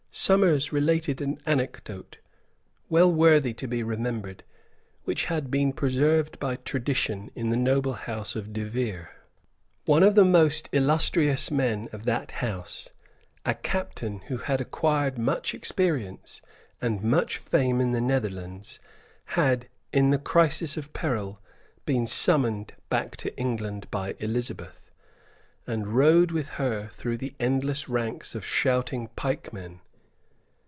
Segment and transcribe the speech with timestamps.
[0.13, 2.17] Somers related an anecdote,
[2.89, 4.43] well worthy to be remembered,
[5.05, 9.09] which had been preserved by tradition in the noble house of De Vere.
[9.85, 12.89] One of the most illustrious men of that house,
[13.45, 16.41] a captain who had acquired much experience
[16.81, 18.79] and much fame in the Netherlands,
[19.27, 21.39] had, in the crisis of peril,
[21.85, 24.91] been summoned back to England by Elizabeth,
[25.65, 29.79] and rode with her through the endless ranks of shouting pikemen.